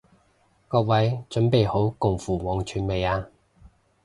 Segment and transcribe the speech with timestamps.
[0.67, 3.27] 各位準備好共赴黃泉未啊？